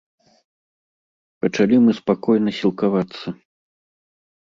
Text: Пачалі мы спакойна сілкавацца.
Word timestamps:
Пачалі 1.43 1.77
мы 1.85 1.91
спакойна 1.99 2.51
сілкавацца. 2.61 3.27